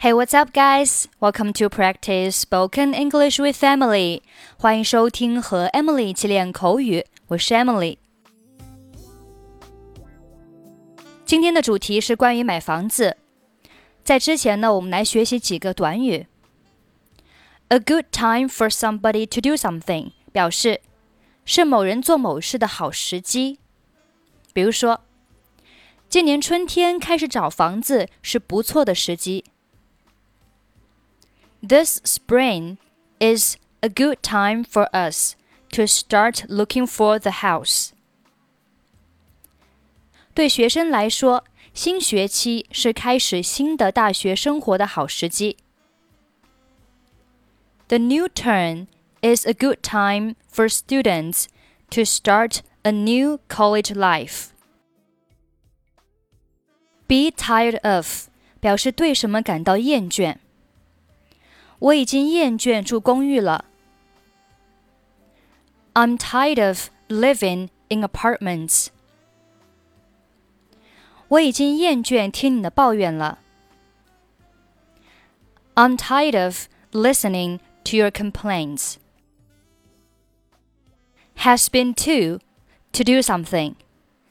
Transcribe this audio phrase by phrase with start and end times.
[0.00, 1.06] Hey, what's up, guys?
[1.18, 4.20] Welcome to practice spoken English with Emily.
[4.58, 7.96] 欢迎收听和 Emily 一起练口语，我是 Emily。
[11.24, 13.16] 今天的主题是关于买房子。
[14.04, 16.26] 在之前呢，我们来学习几个短语。
[17.68, 20.82] A good time for somebody to do something 表示
[21.46, 23.58] 是某人做某事的好时机。
[24.52, 25.00] 比如说，
[26.10, 29.46] 今年春天开始找房子是不错的时机。
[31.66, 32.76] This spring
[33.18, 35.34] is a good time for us
[35.72, 37.90] to start looking for the house.
[40.34, 45.56] 对学生来说，新学期是开始新的大学生活的好时机。
[47.88, 48.86] The new term
[49.22, 51.46] is a good time for students
[51.90, 54.48] to start a new college life.
[57.06, 58.28] Be tired of
[58.60, 60.38] 表示对什么感到厌倦。
[61.78, 63.66] 我已经厌倦住公寓了。
[65.92, 68.88] I'm tired of living in apartments.
[71.28, 73.38] 我已经厌倦听你的抱怨了。
[75.74, 78.96] I'm tired of listening to your complaints.
[81.38, 82.38] Has been to
[82.92, 83.74] to do something，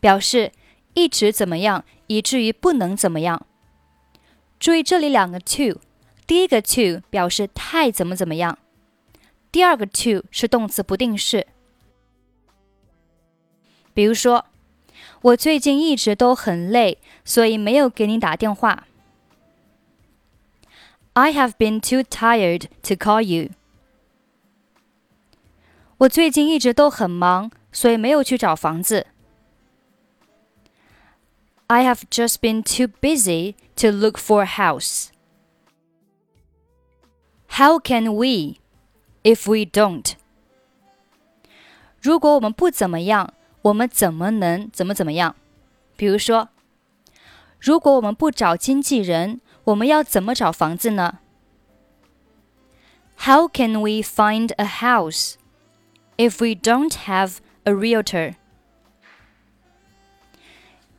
[0.00, 0.52] 表示
[0.94, 3.46] 一直怎么样，以至于不能怎么样。
[4.60, 5.80] 注意这里两个 to。
[6.28, 8.58] 第一个 to 表示太怎么怎么样，
[9.52, 11.46] 第二个 to 是动词不定式。
[13.92, 14.46] 比如说，
[15.22, 18.86] 我最近一直都很累，所以没有给你打电话。
[21.12, 23.50] I have been too tired to call you。
[25.98, 29.06] 我最近一直都很忙，所以没有去找房子。
[31.68, 35.10] I have just been too busy to look for a house.
[37.58, 38.56] How can we
[39.22, 40.14] if we don't？
[42.00, 43.32] 如果我们不怎么样，
[43.62, 45.34] 我们怎么能怎么怎么样？
[45.96, 46.48] 比如说，
[47.60, 51.20] 如果我们不找经纪人，我们要怎么找房子呢？
[53.20, 55.36] How can we find a house
[56.16, 58.34] if we don't have a realtor?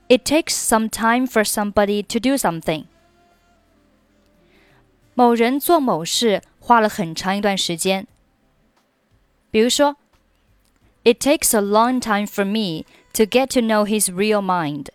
[0.08, 2.86] It takes some time for somebody to do something.
[5.14, 8.07] 某人做某事 花了很长一段时间。
[9.51, 9.97] 比如说
[11.03, 12.85] ，It takes a long time for me
[13.15, 14.87] to get to know his real mind。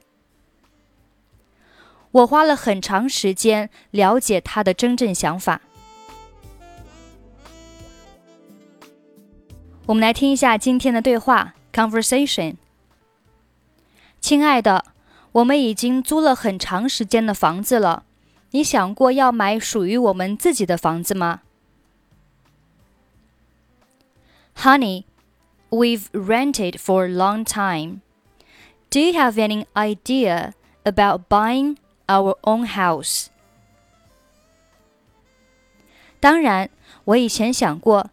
[2.11, 5.59] 我花了很长时间了解他的真正想法。
[9.87, 12.55] 我们来听一下今天的对话 conversation。
[14.21, 14.85] 亲爱的，
[15.33, 18.05] 我们已经租了很长时间的房子了。
[18.51, 21.41] 你想过要买属于我们自己的房子吗
[24.56, 25.04] ？Honey,
[25.70, 28.02] we've rented for a long time.
[28.90, 30.54] Do you have any idea
[30.84, 31.76] about buying
[32.08, 33.28] our own house?
[36.20, 36.68] 当然，
[37.04, 38.10] 我以前想过，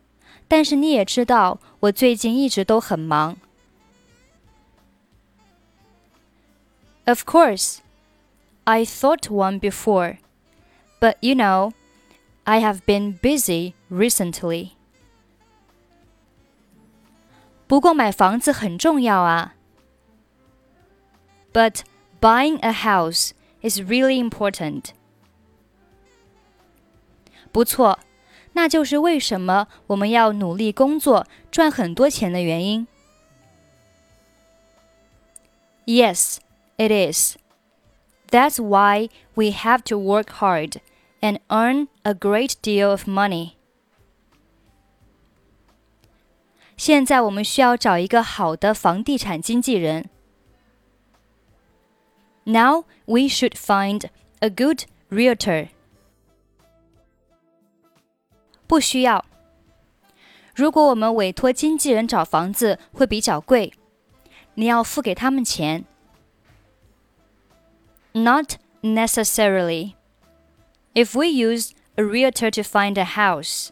[0.47, 3.37] 但是你也知道，我最近一直都很忙。
[7.05, 7.79] Of course,
[8.65, 10.17] I thought one before,
[10.99, 11.73] but you know,
[12.43, 14.71] I have been busy recently.
[17.71, 19.55] 不过买房子很重要啊。
[21.53, 21.81] But
[22.21, 23.31] buying a house
[23.61, 24.91] is really important.
[27.51, 27.99] 不错，
[28.53, 32.87] 那就是为什么我们要努力工作赚很多钱的原因。
[35.85, 36.37] Yes,
[36.77, 37.37] it is.
[38.29, 40.81] That's why we have to work hard
[41.21, 43.53] and earn a great deal of money.
[46.81, 50.09] 现在我们需要找一个好的房地产经纪人。
[52.43, 54.09] Now we should find
[54.39, 55.69] a good realtor.
[58.67, 59.25] 不需要。
[60.55, 63.73] 如果我们委托经纪人找房子，会比较贵，
[64.55, 65.85] 你要付给他们钱。
[68.13, 69.93] Not necessarily.
[70.93, 73.69] If we use a realtor to find a house,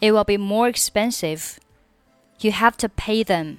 [0.00, 1.56] it will be more expensive
[2.40, 3.58] you have to pay them.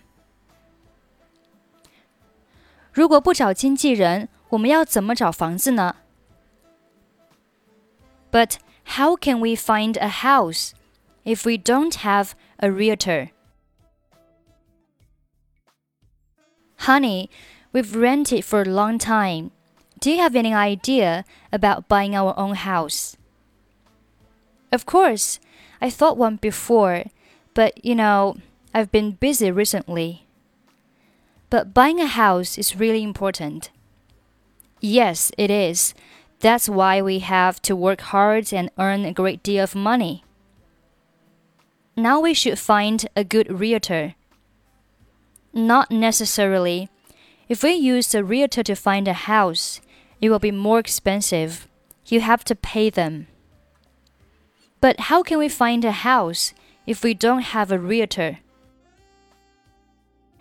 [2.93, 5.95] 如果不找经纪人，我们要怎么找房子呢？
[8.31, 8.57] But
[8.97, 10.71] how can we find a house
[11.23, 13.29] if we don't have a realtor?
[16.79, 17.29] Honey,
[17.73, 19.51] we've rented for a long time.
[19.99, 23.15] Do you have any idea about buying our own house?
[24.71, 25.39] Of course,
[25.81, 27.05] I thought one before,
[27.53, 28.37] but you know,
[28.72, 30.26] I've been busy recently.
[31.50, 33.70] But buying a house is really important.
[34.80, 35.92] Yes, it is.
[36.38, 40.24] That's why we have to work hard and earn a great deal of money.
[41.96, 44.14] Now we should find a good realtor.
[45.52, 46.88] Not necessarily.
[47.48, 49.80] If we use a realtor to find a house,
[50.20, 51.66] it will be more expensive.
[52.06, 53.26] You have to pay them.
[54.80, 56.54] But how can we find a house
[56.86, 58.38] if we don't have a realtor?